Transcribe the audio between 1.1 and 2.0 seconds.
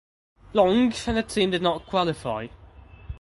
the team did not